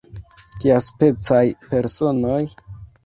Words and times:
Kiaspecaj 0.63 1.43
personoj? 1.75 2.41